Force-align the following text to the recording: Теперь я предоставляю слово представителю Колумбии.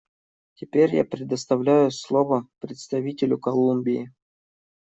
Теперь 0.55 0.95
я 0.95 1.05
предоставляю 1.05 1.91
слово 1.91 2.47
представителю 2.59 3.37
Колумбии. 3.37 4.11